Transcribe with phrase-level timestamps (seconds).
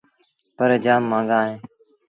[0.57, 1.59] پر جآم مآݩگآ اهيݩ۔